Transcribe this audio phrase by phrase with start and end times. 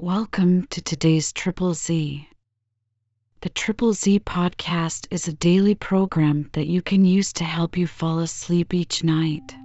[0.00, 2.28] Welcome to today's Triple Z.
[3.40, 7.88] The Triple Z podcast is a daily program that you can use to help you
[7.88, 9.56] fall asleep each night.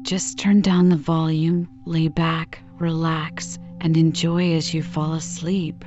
[0.00, 5.84] Just turn down the volume, lay back, relax, and enjoy as you fall asleep.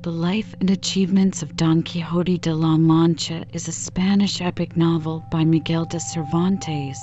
[0.00, 5.22] The life and achievements of Don Quixote de la Mancha is a Spanish epic novel
[5.30, 6.98] by Miguel de Cervantes.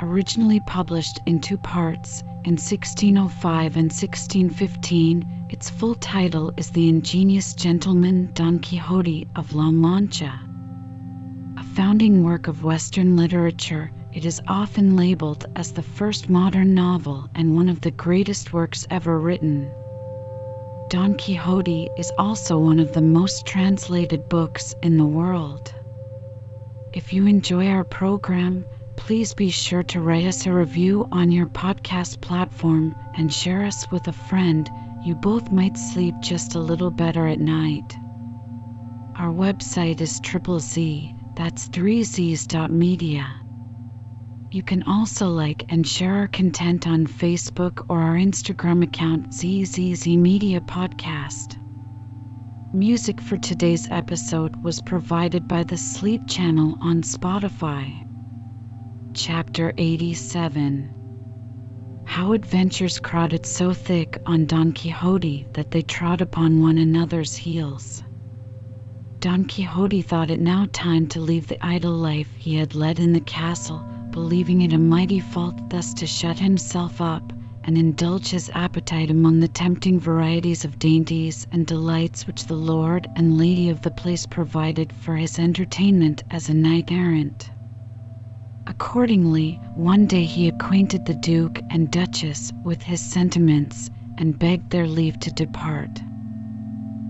[0.00, 7.52] Originally published in two parts in 1605 and 1615, its full title is The Ingenious
[7.52, 10.40] Gentleman Don Quixote of La Mancha.
[11.56, 17.28] A founding work of Western literature, it is often labeled as the first modern novel
[17.34, 19.68] and one of the greatest works ever written.
[20.90, 25.74] Don Quixote is also one of the most translated books in the world.
[26.92, 28.64] If you enjoy our program,
[28.98, 33.90] please be sure to write us a review on your podcast platform and share us
[33.92, 34.68] with a friend.
[35.04, 37.96] You both might sleep just a little better at night.
[39.16, 43.36] Our website is triple Z, that's 3z's.media.
[44.50, 50.08] You can also like and share our content on Facebook or our Instagram account ZZZ
[50.08, 51.56] Media Podcast.
[52.72, 58.07] Music for today's episode was provided by the Sleep Channel on Spotify.
[59.14, 60.90] Chapter 87
[62.04, 68.02] How adventures crowded so thick on Don Quixote that they trod upon one another's heels.
[69.20, 73.14] Don Quixote thought it now time to leave the idle life he had led in
[73.14, 77.32] the castle, believing it a mighty fault thus to shut himself up
[77.64, 83.08] and indulge his appetite among the tempting varieties of dainties and delights which the lord
[83.16, 87.50] and lady of the place provided for his entertainment as a knight errant.
[88.68, 93.88] Accordingly, one day he acquainted the Duke and Duchess with his sentiments
[94.18, 96.02] and begged their leave to depart.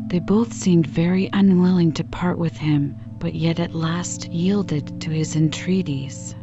[0.06, 5.11] They both seemed very unwilling to part with him, but yet at last yielded to
[5.11, 6.36] his entreaties.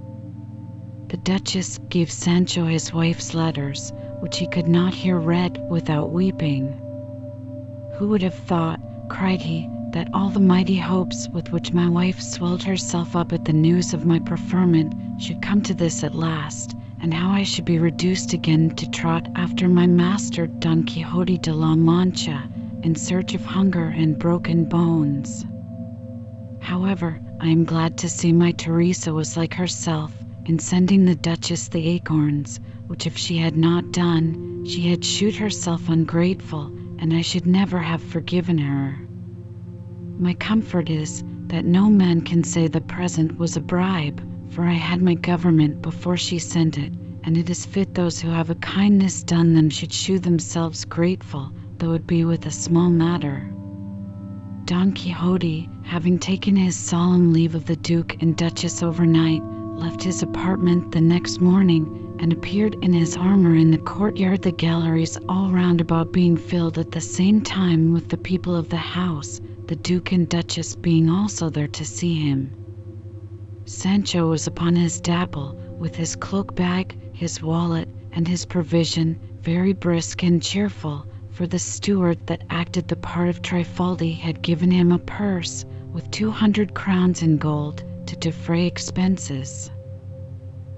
[1.07, 6.73] The Duchess gave Sancho his wife's letters, which he could not hear read without weeping.
[7.97, 12.19] Who would have thought, cried he, that all the mighty hopes with which my wife
[12.19, 16.75] swelled herself up at the news of my preferment should come to this at last,
[17.01, 21.53] and how I should be reduced again to trot after my master Don Quixote de
[21.53, 22.43] la Mancha
[22.83, 25.45] in search of hunger and broken bones.
[26.59, 30.13] However, I am glad to see my Teresa was like herself
[30.45, 35.37] in sending the Duchess the acorns, which if she had not done, she had shewed
[35.37, 36.65] herself ungrateful,
[36.99, 39.04] and I should never have forgiven her.
[40.17, 44.71] My comfort is that no man can say the present was a bribe, for I
[44.71, 46.93] had my government before she sent it,
[47.25, 51.51] and it is fit those who have a kindness done them should shew themselves grateful,
[51.79, 53.51] though it be with a small matter.
[54.63, 59.43] Don Quixote, having taken his solemn leave of the Duke and Duchess overnight,
[59.75, 64.53] left his apartment the next morning and appeared in his armor in the courtyard, the
[64.53, 68.77] galleries all round about being filled at the same time with the people of the
[68.77, 72.51] house, the Duke and Duchess being also there to see him.
[73.65, 79.73] Sancho was upon his dapple, with his cloak bag, his wallet, and his provision, very
[79.73, 84.91] brisk and cheerful, for the steward that acted the part of Trifaldi had given him
[84.91, 89.71] a purse with two hundred crowns in gold to defray expenses.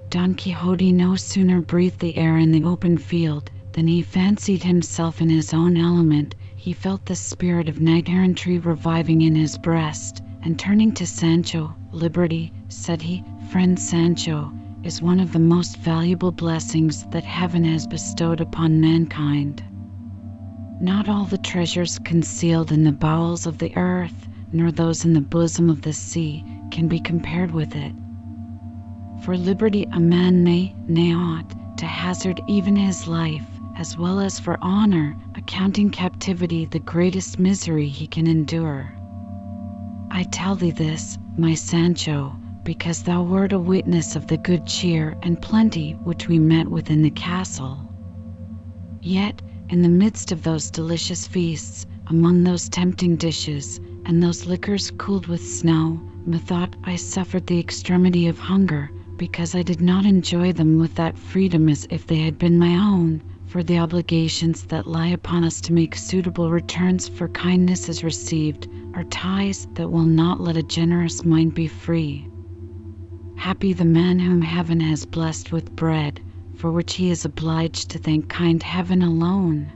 [0.09, 5.21] Don Quixote no sooner breathed the air in the open field than he fancied himself
[5.21, 6.35] in his own element.
[6.67, 11.73] He felt the spirit of knight errantry reviving in his breast, and turning to Sancho,
[11.93, 14.51] Liberty, said he, Friend Sancho,
[14.83, 19.63] is one of the most valuable blessings that heaven has bestowed upon mankind.
[20.81, 25.21] Not all the treasures concealed in the bowels of the earth, nor those in the
[25.21, 27.93] bosom of the sea, can be compared with it.
[29.21, 34.39] For liberty a man may, nay ought, to hazard even his life, as well as
[34.39, 38.91] for honor, accounting captivity the greatest misery he can endure.
[40.09, 45.15] I tell thee this, my Sancho, because thou wert a witness of the good cheer
[45.21, 47.87] and plenty which we met with in the castle.
[48.99, 54.91] Yet, in the midst of those delicious feasts, among those tempting dishes, and those liquors
[54.97, 60.51] cooled with snow, methought I suffered the extremity of hunger, because I did not enjoy
[60.51, 64.85] them with that freedom as if they had been my own, for the obligations that
[64.85, 70.41] lie upon us to make suitable returns for kindnesses received are ties that will not
[70.41, 72.27] let a generous mind be free.
[73.37, 76.19] Happy the man whom heaven has blessed with bread,
[76.55, 79.71] for which he is obliged to thank kind heaven alone.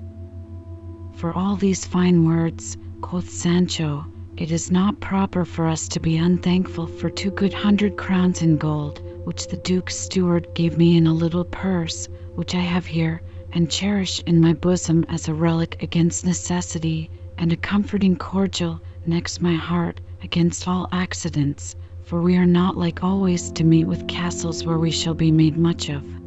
[1.15, 6.17] For all these fine words, quoth Sancho, it is not proper for us to be
[6.17, 11.07] unthankful for two good hundred crowns in gold, which the Duke's steward gave me in
[11.07, 13.21] a little purse, which I have here,
[13.53, 19.41] and cherish in my bosom as a relic against necessity, and a comforting cordial next
[19.41, 24.63] my heart against all accidents, for we are not like always to meet with castles
[24.65, 26.20] where we shall be made much of.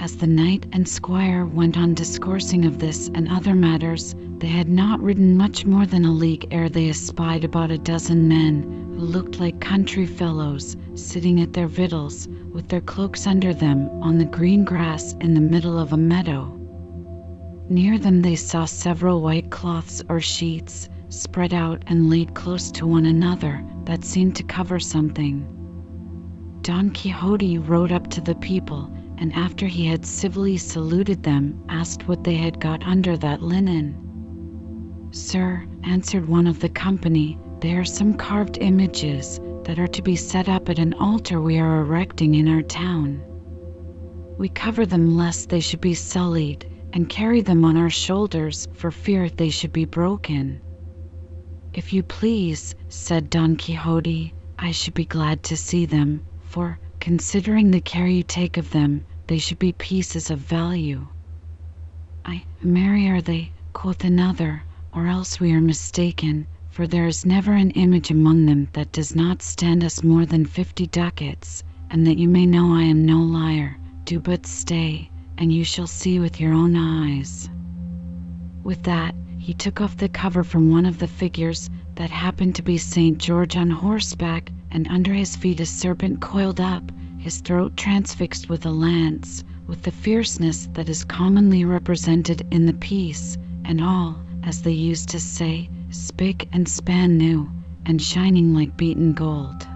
[0.00, 4.68] As the knight and squire went on discoursing of this and other matters, they had
[4.68, 8.62] not ridden much more than a league ere they espied about a dozen men,
[8.94, 14.18] who looked like country fellows, sitting at their victuals, with their cloaks under them, on
[14.18, 16.46] the green grass in the middle of a meadow.
[17.68, 22.86] Near them they saw several white cloths or sheets, spread out and laid close to
[22.86, 25.44] one another, that seemed to cover something.
[26.62, 32.06] Don Quixote rode up to the people and after he had civilly saluted them, asked
[32.06, 35.08] what they had got under that linen.
[35.10, 40.14] Sir, answered one of the company, they are some carved images that are to be
[40.14, 43.20] set up at an altar we are erecting in our town.
[44.38, 48.90] We cover them lest they should be sullied, and carry them on our shoulders for
[48.90, 50.60] fear they should be broken.
[51.74, 57.70] If you please, said Don Quixote, I should be glad to see them, for, considering
[57.70, 61.06] the care you take of them, they should be pieces of value.
[62.24, 64.62] I marry are they, quoth another,
[64.92, 69.14] or else we are mistaken, for there is never an image among them that does
[69.14, 73.18] not stand us more than fifty ducats, and that you may know I am no
[73.20, 77.48] liar, do but stay, and you shall see with your own eyes.
[78.62, 82.62] With that, he took off the cover from one of the figures that happened to
[82.62, 83.18] be St.
[83.18, 88.66] George on horseback, and under his feet a serpent coiled up, his throat transfixed with
[88.66, 94.62] a lance, with the fierceness that is commonly represented in the piece, and all, as
[94.62, 97.50] they used to say, spick and span new,
[97.86, 99.66] and shining like beaten gold.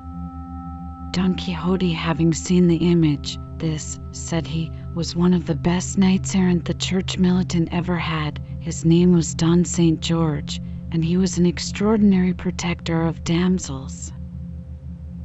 [1.12, 6.34] Don Quixote having seen the image, this, said he, was one of the best knights
[6.34, 8.40] errant the church militant ever had.
[8.60, 10.00] His name was Don St.
[10.00, 10.60] George,
[10.90, 14.12] and he was an extraordinary protector of damsels.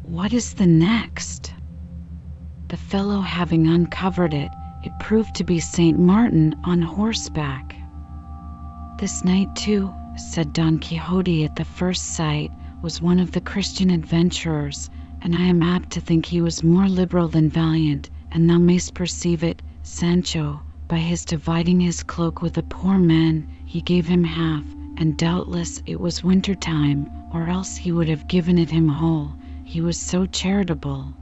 [0.10, 1.54] What is the next?
[2.70, 4.50] The fellow having uncovered it,
[4.82, 6.00] it proved to be St.
[6.00, 7.76] Martin on horseback.
[9.00, 13.90] This knight, too, said Don Quixote at the first sight, was one of the Christian
[13.90, 14.90] adventurers,
[15.22, 18.94] and I am apt to think he was more liberal than valiant, and thou mayst
[18.94, 24.24] perceive it, Sancho, by his dividing his cloak with a poor man, he gave him
[24.24, 24.64] half,
[24.96, 29.34] and doubtless it was winter time, or else he would have given it him whole,
[29.68, 31.14] he was so charitable.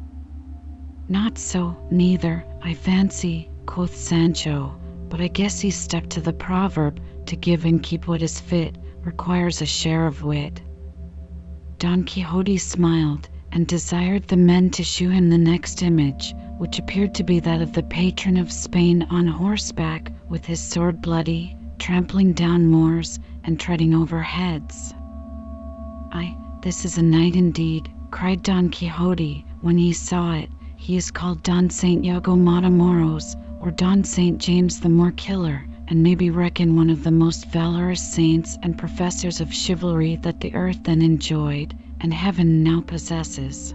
[1.10, 7.02] Not so, neither, I fancy, quoth Sancho, but I guess he stuck to the proverb,
[7.26, 10.62] to give and keep what is fit, requires a share of wit.
[11.80, 17.16] Don Quixote smiled, and desired the men to shew him the next image, which appeared
[17.16, 22.34] to be that of the patron of Spain on horseback, with his sword bloody, trampling
[22.34, 24.94] down Moors, and treading over heads.
[26.12, 31.12] Ay, this is a knight indeed, cried Don Quixote, when he saw it, he is
[31.12, 36.30] called Don Saint Iago Matamoros, or Don Saint James the Moor Killer, and may be
[36.30, 41.02] reckoned one of the most valorous saints and professors of chivalry that the earth then
[41.02, 43.74] enjoyed, and heaven now possesses.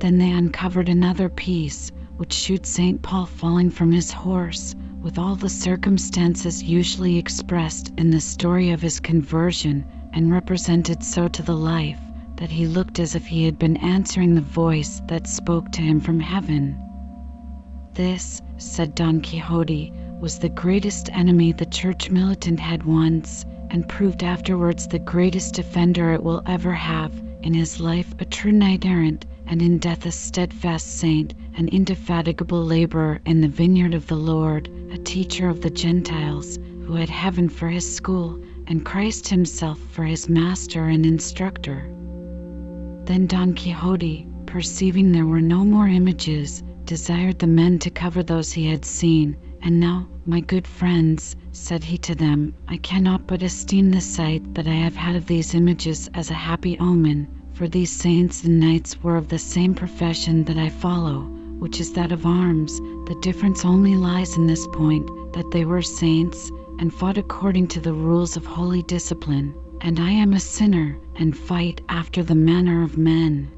[0.00, 3.00] Then they uncovered another piece, which shewed St.
[3.00, 8.82] Paul falling from his horse, with all the circumstances usually expressed in the story of
[8.82, 11.98] his conversion, and represented so to the life,
[12.36, 16.00] that he looked as if he had been answering the voice that spoke to him
[16.00, 16.76] from heaven.
[17.94, 24.24] This, said Don Quixote, was the greatest enemy the church militant had once, and proved
[24.24, 27.12] afterwards the greatest defender it will ever have,
[27.42, 32.64] in his life a true knight errant, and in death a steadfast saint, an indefatigable
[32.64, 37.48] laborer in the vineyard of the Lord, a teacher of the Gentiles, who had heaven
[37.48, 41.88] for his school, and Christ himself for his master and instructor.
[43.06, 48.50] Then Don Quixote, perceiving there were no more images, desired the men to cover those
[48.54, 49.36] he had seen.
[49.60, 54.54] And now, my good friends, said he to them, I cannot but esteem the sight
[54.54, 58.58] that I have had of these images as a happy omen, for these saints and
[58.58, 61.24] knights were of the same profession that I follow,
[61.58, 62.78] which is that of arms.
[63.06, 67.80] The difference only lies in this point, that they were saints, and fought according to
[67.80, 69.52] the rules of holy discipline,
[69.84, 73.50] and I am a sinner, and fight after the manner of men.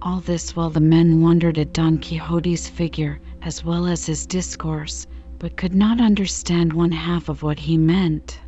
[0.00, 5.06] All this while the men wondered at Don Quixote's figure as well as his discourse,
[5.38, 8.40] but could not understand one half of what he meant.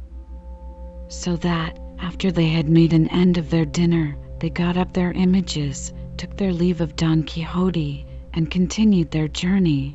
[1.08, 5.12] So that, after they had made an end of their dinner, they got up their
[5.12, 9.94] images, took their leave of Don Quixote, and continued their journey.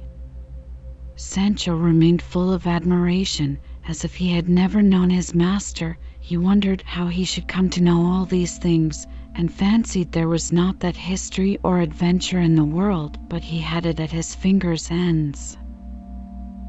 [1.16, 3.58] Sancho remained full of admiration,
[3.88, 5.98] as if he had never known his master.
[6.28, 10.52] He wondered how he should come to know all these things, and fancied there was
[10.52, 14.92] not that history or adventure in the world but he had it at his fingers'
[14.92, 15.58] ends.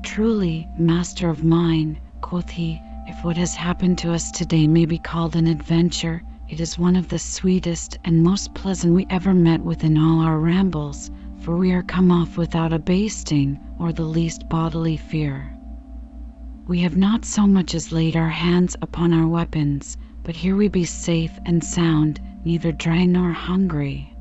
[0.05, 4.97] Truly, master of mine, quoth he, if what has happened to us today may be
[4.99, 9.61] called an adventure, it is one of the sweetest and most pleasant we ever met
[9.61, 11.11] with in all our rambles,
[11.41, 15.58] for we are come off without a basting or the least bodily fear.
[16.69, 20.69] We have not so much as laid our hands upon our weapons, but here we
[20.69, 24.13] be safe and sound, neither dry nor hungry.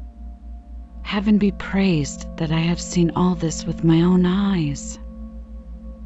[1.02, 4.98] Heaven be praised that I have seen all this with my own eyes.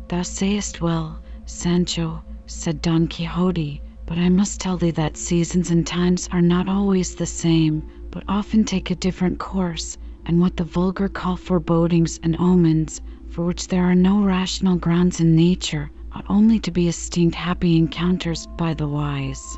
[0.07, 5.85] Thou sayest well, Sancho, said Don Quixote, but I must tell thee that seasons and
[5.85, 9.95] times are not always the same, but often take a different course,
[10.25, 15.19] and what the vulgar call forebodings and omens, for which there are no rational grounds
[15.19, 15.91] in nature,
[16.31, 19.57] only to be esteemed happy encounters by the wise.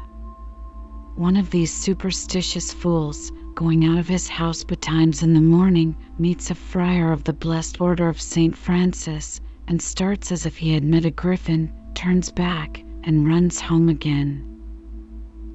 [1.15, 6.49] One of these superstitious fools, going out of his house betimes in the morning, meets
[6.49, 8.57] a friar of the blessed order of St.
[8.57, 13.89] Francis, and starts as if he had met a griffin, turns back, and runs home
[13.89, 14.43] again.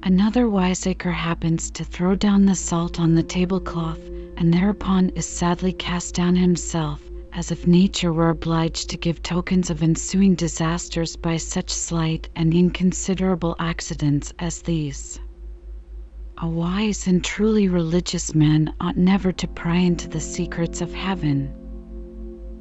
[0.03, 3.99] Another wiseacre happens to throw down the salt on the tablecloth,
[4.37, 9.69] and thereupon is sadly cast down himself, as if nature were obliged to give tokens
[9.69, 15.19] of ensuing disasters by such slight and inconsiderable accidents as these.
[16.39, 21.53] A wise and truly religious man ought never to pry into the secrets of heaven.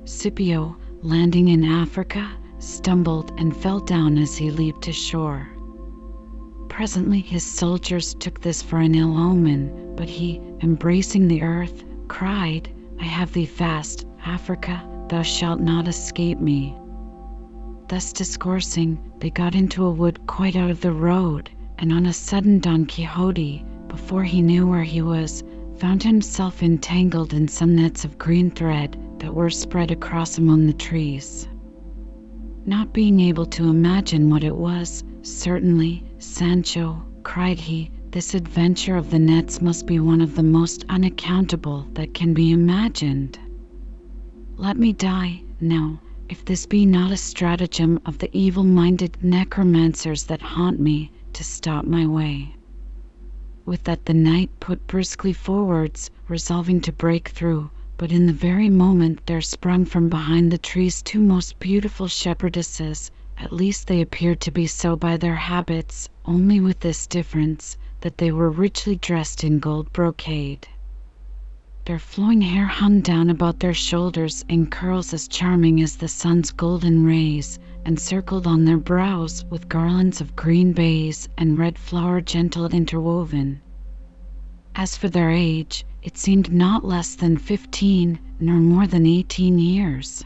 [0.05, 5.49] Scipio, landing in Africa, stumbled and fell down as he leaped ashore.
[6.69, 12.69] Presently his soldiers took this for an ill omen, but he, embracing the earth, cried,
[13.01, 16.76] I have thee fast, Africa, thou shalt not escape me.
[17.88, 22.12] Thus discoursing, they got into a wood quite out of the road, and on a
[22.12, 25.42] sudden Don Quixote, before he knew where he was,
[25.78, 30.75] found himself entangled in some nets of green thread that were spread across among the
[30.75, 31.49] trees.
[32.66, 39.11] Not being able to imagine what it was, certainly, Sancho, cried he, this adventure of
[39.11, 43.38] the nets must be one of the most unaccountable that can be imagined.
[44.61, 50.25] Let me die, now, if this be not a stratagem of the evil minded necromancers
[50.25, 52.57] that haunt me to stop my way.
[53.65, 58.69] With that the knight put briskly forwards, resolving to break through, but in the very
[58.69, 64.41] moment there sprung from behind the trees two most beautiful shepherdesses, at least they appeared
[64.41, 69.45] to be so by their habits, only with this difference, that they were richly dressed
[69.45, 70.67] in gold brocade.
[71.88, 76.50] Their flowing hair hung down about their shoulders in curls as charming as the sun's
[76.50, 82.21] golden rays, and circled on their brows with garlands of green bays and red flower
[82.21, 83.62] gentle interwoven.
[84.75, 90.23] As for their age, it seemed not less than fifteen, nor more than eighteen years.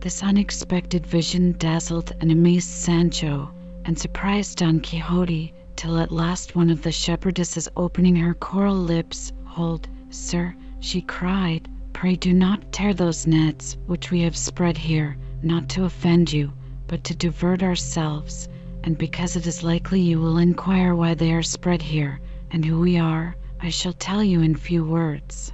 [0.00, 3.50] This unexpected vision dazzled and amazed Sancho,
[3.84, 9.30] and surprised Don Quixote, till at last one of the shepherdesses opening her coral lips,
[9.44, 15.16] Hold, sir, she cried, pray do not tear those nets which we have spread here,
[15.42, 16.52] not to offend you,
[16.86, 18.48] but to divert ourselves,
[18.84, 22.80] and because it is likely you will inquire why they are spread here, and who
[22.80, 25.52] we are, I shall tell you in few words.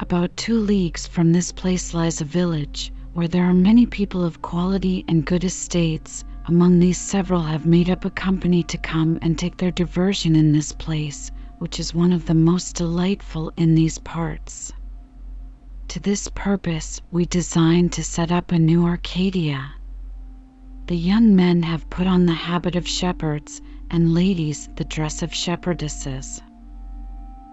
[0.00, 4.42] About two leagues from this place lies a village, where there are many people of
[4.42, 6.24] quality and good estates.
[6.46, 10.52] Among these several have made up a company to come and take their diversion in
[10.52, 11.30] this place,
[11.60, 14.72] which is one of the most delightful in these parts.
[15.88, 19.72] To this purpose we design to set up a new Arcadia.
[20.86, 25.34] The young men have put on the habit of shepherds, and ladies the dress of
[25.34, 26.40] shepherdesses.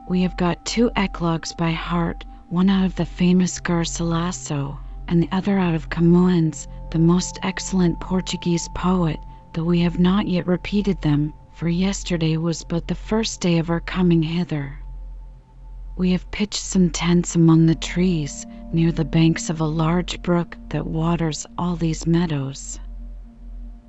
[0.08, 4.78] We have got two eclogues by heart, one out of the famous Garcilaso,
[5.10, 9.20] and the other out of Camoens, the most excellent Portuguese poet,
[9.52, 13.72] though we have not yet repeated them, for yesterday was but the first day of
[13.72, 14.78] our coming hither.
[15.98, 20.56] We have pitched some tents among the trees, near the banks of a large brook
[20.70, 22.80] that waters all these meadows.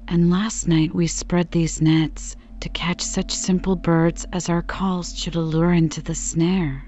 [0.08, 5.14] And last night we spread these nets to catch such simple birds as our calls
[5.14, 6.86] should allure into the snare.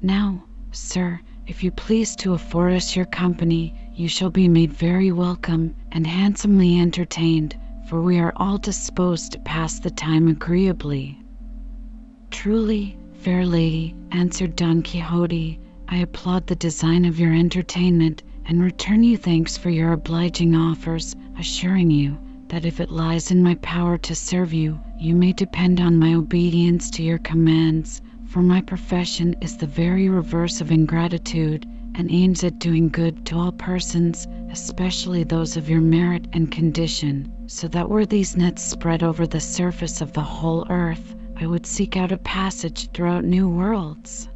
[0.00, 5.10] Now, sir, If you please to afford us your company, you shall be made very
[5.12, 7.56] welcome and handsomely entertained,
[7.88, 11.18] for we are all disposed to pass the time agreeably.
[12.30, 19.02] Truly, fair lady, answered Don Quixote, I applaud the design of your entertainment, and return
[19.04, 22.18] you thanks for your obliging offers, assuring you
[22.48, 26.12] that if it lies in my power to serve you, you may depend on my
[26.12, 31.66] obedience to your commands, for my profession is the very reverse of ingratitude,
[31.98, 37.30] and aims at doing good to all persons, especially those of your merit and condition,
[37.48, 41.66] so that were these nets spread over the surface of the whole earth, I would
[41.66, 44.28] seek out a passage throughout new worlds.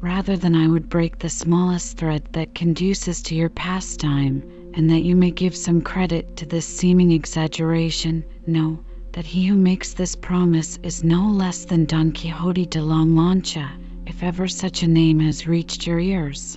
[0.00, 5.04] Rather than I would break the smallest thread that conduces to your pastime, and that
[5.04, 8.80] you may give some credit to this seeming exaggeration, know
[9.12, 13.72] that he who makes this promise is no less than Don Quixote de la Mancha,
[14.06, 16.56] if ever such a name has reached your ears.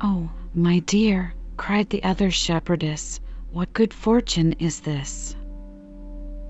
[0.00, 3.20] Oh, my dear, cried the other shepherdess,
[3.50, 5.36] what good fortune is this?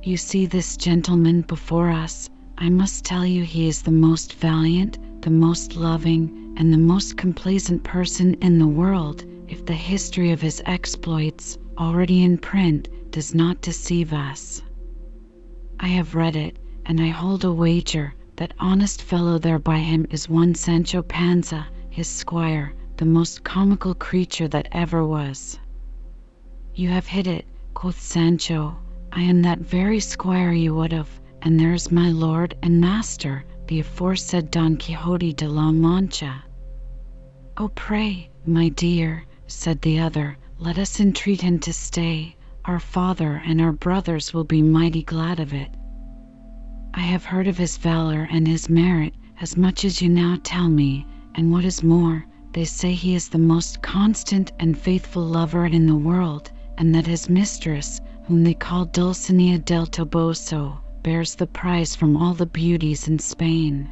[0.04, 2.30] You see this gentleman before us.
[2.56, 7.16] I must tell you he is the most valiant, the most loving, and the most
[7.16, 13.34] complaisant person in the world, if the history of his exploits, already in print, does
[13.34, 14.62] not deceive us.
[15.80, 20.06] I have read it, and I hold a wager that honest fellow there by him
[20.10, 25.58] is one Sancho Panza, his squire, the most comical creature that ever was.
[26.74, 28.76] You have hit it, quoth Sancho.
[29.12, 33.80] I am that very squire you would have, and there's my lord and master, the
[33.80, 36.42] aforesaid Don Quixote de la Mancha.
[37.56, 42.36] Oh, pray, my dear, said the other, let us entreat him to stay.
[42.64, 45.68] Our father and our brothers will be mighty glad of it.
[46.94, 50.68] I have heard of his valor and his merit as much as you now tell
[50.68, 55.64] me, and what is more, they say he is the most constant and faithful lover
[55.64, 61.46] in the world, and that his mistress, whom they call Dulcinea del Toboso, bears the
[61.46, 63.88] prize from all the beauties in Spain.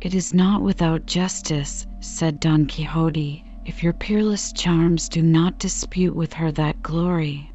[0.00, 6.14] It is not without justice, said Don Quixote, if your peerless charms do not dispute
[6.14, 7.50] with her that glory.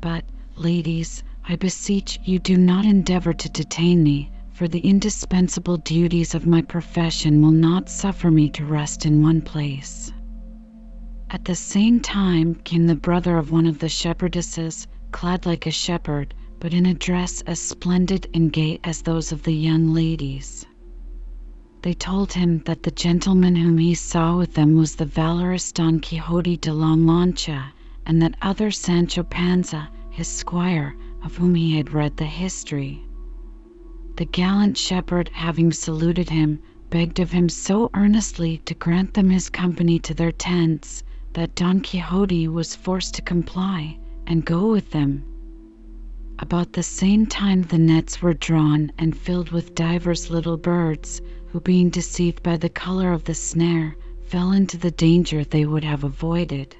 [0.00, 0.24] But,
[0.56, 6.46] ladies, I beseech you do not endeavour to detain me, for the indispensable duties of
[6.46, 10.12] my profession will not suffer me to rest in one place.
[11.28, 15.72] At the same time came the brother of one of the shepherdesses, clad like a
[15.72, 20.64] shepherd, but in a dress as splendid and gay as those of the young ladies.
[21.82, 25.98] They told him that the gentleman whom he saw with them was the valorous Don
[25.98, 27.72] Quixote de la Mancha,
[28.06, 33.04] and that other Sancho Panza, his squire, of whom he had read the history.
[34.16, 39.50] The gallant shepherd, having saluted him, begged of him so earnestly to grant them his
[39.50, 41.02] company to their tents,
[41.34, 45.24] that Don Quixote was forced to comply, and go with them.
[46.38, 51.60] About the same time the nets were drawn and filled with divers little birds, who
[51.60, 56.02] being deceived by the colour of the snare, fell into the danger they would have
[56.02, 56.76] avoided.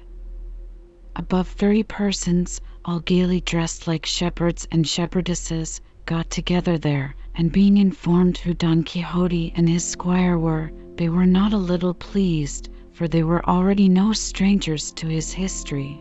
[1.15, 7.77] Above thirty persons, all gaily dressed like shepherds and shepherdesses, got together there, and being
[7.77, 13.07] informed who Don Quixote and his squire were, they were not a little pleased, for
[13.07, 15.99] they were already no strangers to his history.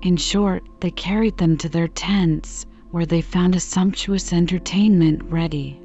[0.00, 5.78] In short, they carried them to their tents, where they found a sumptuous entertainment ready.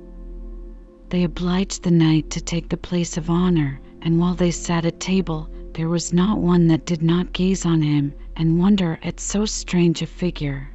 [1.10, 5.02] They obliged the knight to take the place of honor, and while they sat at
[5.02, 9.46] table, there was not one that did not gaze on him and wonder at so
[9.46, 10.70] strange a figure.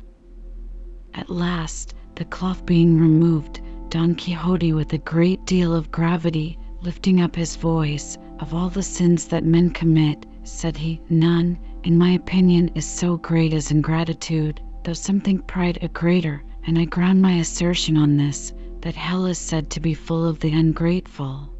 [1.15, 7.21] At last, the cloth being removed, Don Quixote, with a great deal of gravity, lifting
[7.21, 12.11] up his voice, of all the sins that men commit, said he, none, in my
[12.11, 17.21] opinion, is so great as ingratitude, though some think pride a greater, and I ground
[17.23, 21.53] my assertion on this, that hell is said to be full of the ungrateful.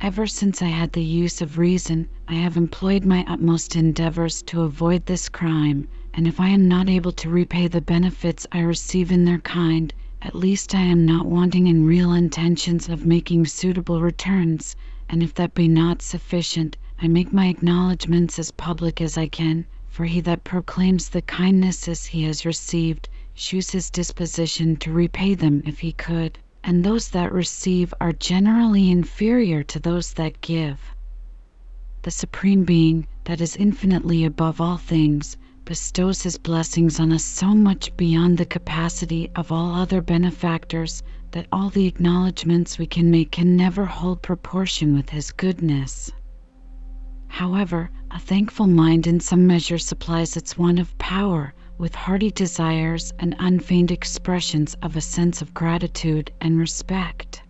[0.00, 4.60] Ever since I had the use of reason, I have employed my utmost endeavours to
[4.62, 9.10] avoid this crime, and if I am not able to repay the benefits I receive
[9.10, 14.00] in their kind, at least I am not wanting in real intentions of making suitable
[14.00, 14.76] returns,
[15.08, 19.66] and if that be not sufficient, I make my acknowledgments as public as I can,
[19.88, 25.64] for he that proclaims the kindnesses he has received shews his disposition to repay them
[25.66, 30.78] if he could, and those that receive are generally inferior to those that give.
[32.02, 35.36] The Supreme Being, that is infinitely above all things,
[35.66, 41.46] bestows his blessings on us so much beyond the capacity of all other benefactors that
[41.52, 46.10] all the acknowledgments we can make can never hold proportion with his goodness.
[47.28, 53.12] However, a thankful mind in some measure supplies its want of power with hearty desires
[53.18, 57.42] and unfeigned expressions of a sense of gratitude and respect.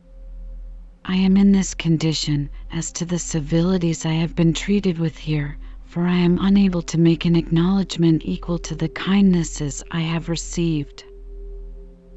[1.12, 5.58] I am in this condition as to the civilities I have been treated with here,
[5.84, 11.02] for I am unable to make an acknowledgment equal to the kindnesses I have received.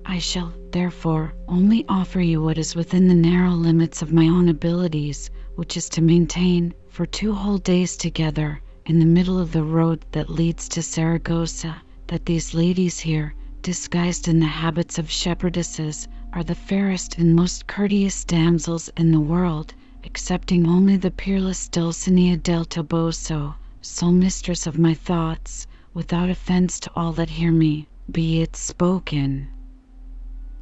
[0.05, 4.47] I shall, therefore, only offer you what is within the narrow limits of my own
[4.47, 9.63] abilities, which is to maintain, for two whole days together, in the middle of the
[9.63, 16.07] road that leads to Saragossa, that these ladies here, disguised in the habits of shepherdesses,
[16.33, 19.71] are the fairest and most courteous damsels in the world,
[20.03, 26.91] excepting only the peerless Dulcinea del Toboso, sole mistress of my thoughts, without offence to
[26.95, 29.47] all that hear me, be it spoken.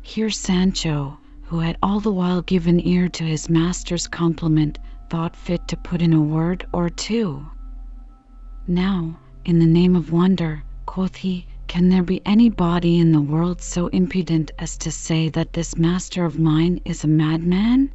[0.01, 4.77] Here Sancho, who had all the while given ear to his master's compliment,
[5.09, 7.45] thought fit to put in a word or two.
[8.67, 13.21] Now, in the name of wonder, quoth he, can there be any body in the
[13.21, 17.89] world so impudent as to say that this master of mine is a madman?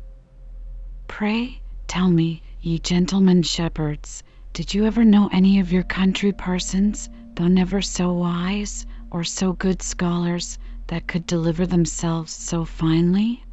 [1.08, 4.22] Pray, tell me, ye gentlemen shepherds,
[4.54, 9.52] did you ever know any of your country parsons, though never so wise, or so
[9.52, 13.44] good scholars, that could deliver themselves so finely?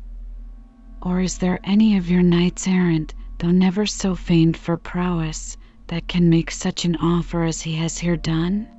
[1.01, 5.57] Or is there any of your knights errant, though never so famed for prowess,
[5.87, 8.69] that can make such an offer as he has here done?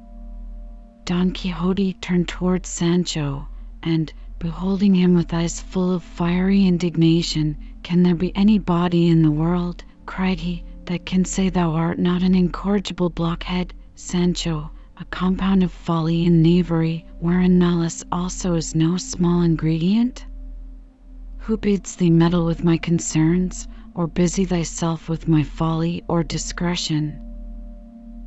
[1.07, 3.47] Don Quixote turned towards Sancho,
[3.83, 9.21] and, beholding him with eyes full of fiery indignation, "Can there be any body in
[9.21, 14.71] the world," cried he, "that can say thou art not an incorrigible blockhead, Sancho?
[14.97, 20.25] a compound of folly and knavery, wherein malice also is no small ingredient?
[21.41, 27.21] Who bids thee meddle with my concerns, or busy thyself with my folly or discretion?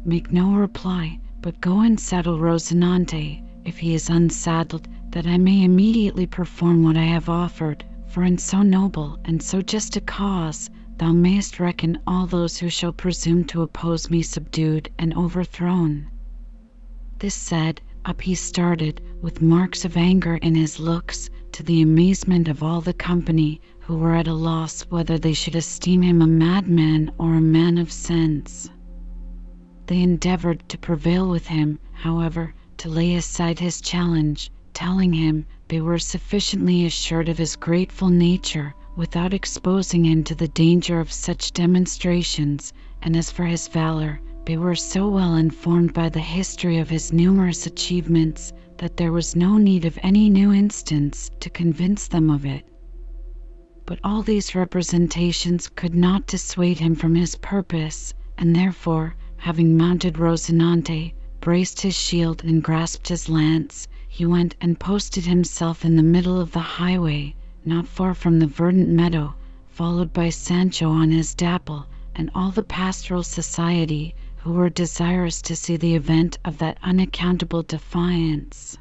[0.05, 5.63] Make no reply, but go and saddle Rozinante, if he is unsaddled, that I may
[5.63, 10.69] immediately perform what I have offered, for in so noble and so just a cause
[10.97, 16.08] thou mayst reckon all those who shall presume to oppose me subdued and overthrown.
[17.19, 22.47] This said, up he started, with marks of anger in his looks, to the amazement
[22.47, 26.28] of all the company, who were at a loss whether they should esteem him a
[26.28, 28.69] madman or a man of sense.
[29.88, 35.80] They endeavored to prevail with him, however, to lay aside his challenge, telling him they
[35.80, 41.54] were sufficiently assured of his grateful nature, without exposing him to the danger of such
[41.54, 46.89] demonstrations, and as for his valor, they were so well informed by the history of
[46.89, 52.30] his numerous achievements that there was no need of any new instance to convince them
[52.30, 52.65] of it.
[53.86, 60.15] But all these representations could not dissuade him from his purpose, and therefore, having mounted
[60.17, 66.02] Rozinante, braced his shield, and grasped his lance, he went and posted himself in the
[66.02, 69.36] middle of the highway, not far from the verdant meadow,
[69.67, 75.56] followed by Sancho on his Dapple, and all the pastoral society who were desirous to
[75.56, 78.76] see the event of that unaccountable defiance.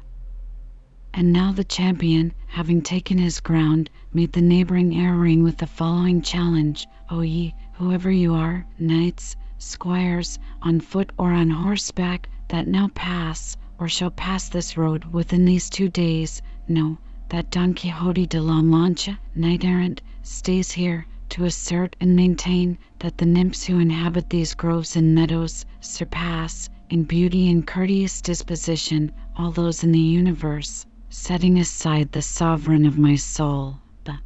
[1.13, 5.67] And now the champion, having taken his ground, made the neighboring air ring with the
[5.67, 12.67] following challenge: "O ye, whoever you are, knights, squires, on foot or on horseback, that
[12.67, 16.97] now pass, or shall pass this road within these two days, know
[17.29, 23.17] that Don Quixote de la Mancha, knight errant, stays here to assert and maintain that
[23.17, 29.51] the nymphs who inhabit these groves and meadows surpass, in beauty and courteous disposition, all
[29.51, 34.17] those in the universe, setting aside the sovereign of my soul, the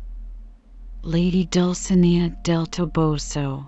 [1.02, 3.68] Lady Dulcinea del Toboso.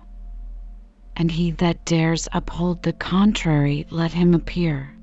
[1.16, 4.96] And he that dares uphold the contrary, let him appear.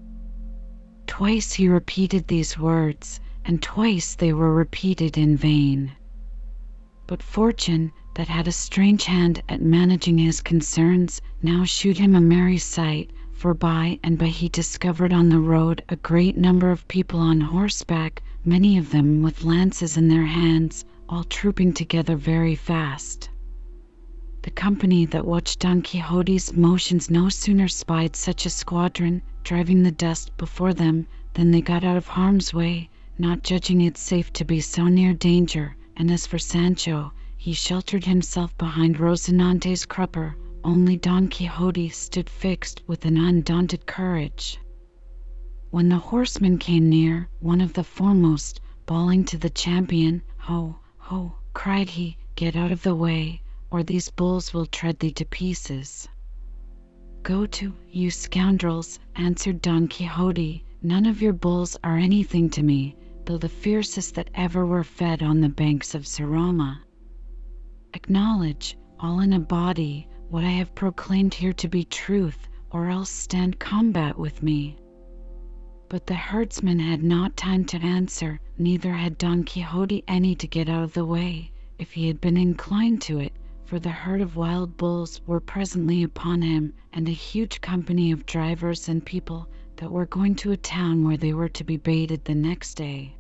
[1.06, 5.92] Twice he repeated these words, and twice they were repeated in vain.
[7.06, 12.20] But fortune, that had a strange hand at managing his concerns, now shewed him a
[12.20, 16.88] merry sight, for by and by he discovered on the road a great number of
[16.88, 22.54] people on horseback, many of them with lances in their hands, all trooping together very
[22.54, 23.29] fast.
[24.42, 29.92] The company that watched Don Quixote's motions no sooner spied such a squadron driving the
[29.92, 34.46] dust before them than they got out of harm's way, not judging it safe to
[34.46, 35.76] be so near danger.
[35.94, 42.80] And as for Sancho, he sheltered himself behind Rozinante's crupper, only Don Quixote stood fixed
[42.86, 44.58] with an undaunted courage.
[45.68, 51.34] When the horsemen came near, one of the foremost, bawling to the champion, Ho, ho,
[51.52, 56.08] cried he, get out of the way, or these bulls will tread thee to pieces.
[57.22, 60.64] Go to, you scoundrels, answered Don Quixote.
[60.82, 65.22] None of your bulls are anything to me, though the fiercest that ever were fed
[65.22, 66.78] on the banks of Serrama.
[67.92, 73.10] Acknowledge, all in a body, what I have proclaimed here to be truth, or else
[73.10, 74.76] stand combat with me.
[75.88, 80.68] But the herdsman had not time to answer, neither had Don Quixote any to get
[80.68, 83.32] out of the way, if he had been inclined to it,
[83.70, 88.26] for the herd of wild bulls were presently upon him, and a huge company of
[88.26, 92.24] drivers and people that were going to a town where they were to be baited
[92.24, 93.16] the next day.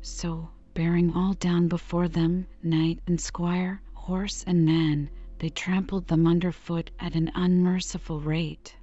[0.00, 6.26] So, bearing all down before them, knight and squire, horse and man, they trampled them
[6.26, 8.74] under foot at an unmerciful rate.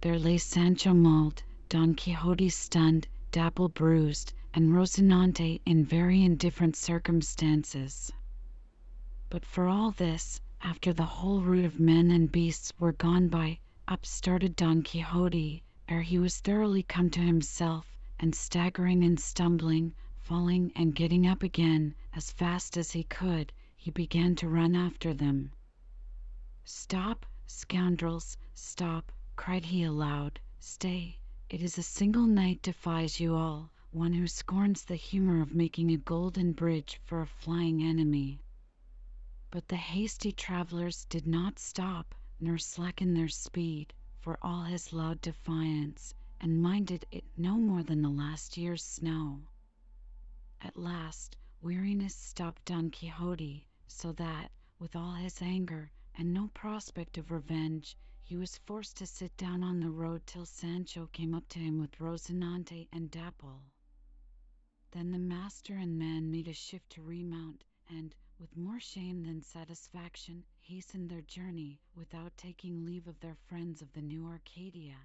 [0.00, 8.10] There lay Sancho mauled, Don Quixote stunned, Dapple bruised, and Rocinante in very indifferent circumstances.
[9.34, 13.60] But for all this, after the whole rout of men and beasts were gone by,
[13.88, 19.94] up started Don Quixote, ere he was thoroughly come to himself, and staggering and stumbling,
[20.20, 25.14] falling and getting up again as fast as he could, he began to run after
[25.14, 25.52] them.
[26.62, 30.40] "Stop, scoundrels, stop!" cried he aloud.
[30.60, 31.16] "Stay!
[31.48, 35.90] It is a single knight defies you all, one who scorns the humour of making
[35.90, 38.41] a golden bridge for a flying enemy."
[39.54, 45.20] But the hasty travellers did not stop, nor slacken their speed, for all his loud
[45.20, 49.42] defiance, and minded it no more than the last year's snow.
[50.62, 57.18] At last weariness stopped Don Quixote, so that, with all his anger, and no prospect
[57.18, 61.46] of revenge, he was forced to sit down on the road till Sancho came up
[61.50, 63.60] to him with Rocinante and Dapple.
[64.92, 69.40] Then the master and man made a shift to remount, and, with more shame than
[69.40, 74.96] satisfaction, hastened their journey, without taking leave of their friends of the New Arcadia.